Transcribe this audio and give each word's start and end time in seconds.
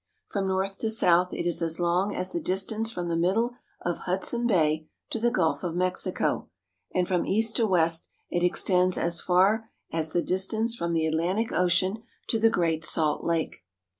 From 0.29 0.47
north 0.47 0.79
to 0.79 0.89
south 0.89 1.31
it 1.31 1.45
is 1.45 1.61
as 1.61 1.79
long 1.79 2.15
as 2.15 2.31
the 2.31 2.39
distance 2.39 2.89
from 2.91 3.07
the 3.07 3.15
middle 3.15 3.51
of 3.81 3.97
Hudson 3.97 4.47
Bay 4.47 4.87
to 5.11 5.19
the 5.19 5.29
Gulf 5.29 5.63
of 5.63 5.75
Mexico, 5.75 6.49
and 6.91 7.07
from 7.07 7.23
east 7.27 7.55
to 7.57 7.67
west 7.67 8.07
it 8.31 8.43
extends 8.43 8.97
as 8.97 9.21
far 9.21 9.69
as 9.91 10.11
the 10.11 10.23
distance 10.23 10.73
from 10.73 10.93
the 10.93 11.05
Atlantic 11.05 11.51
Ocean 11.51 12.01
to 12.29 12.39
the 12.39 12.49
Great 12.49 12.83
Salt 12.83 13.23
Lake. 13.23 13.63